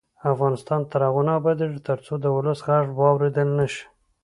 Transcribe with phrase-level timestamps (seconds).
[0.33, 3.83] افغانستان تر هغو نه ابادیږي، ترڅو د ولس غږ واوریدل نشي.